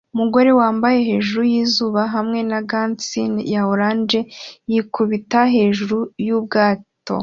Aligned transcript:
Umugore 0.15 0.49
wambaye 0.59 0.97
hejuru 1.09 1.41
yizuba 1.53 2.01
hamwe 2.15 2.39
na 2.49 2.59
gants 2.69 3.09
ya 3.53 3.61
orange 3.71 4.19
yikubita 4.71 5.39
hejuru 5.55 5.97
yubwato 6.27 7.15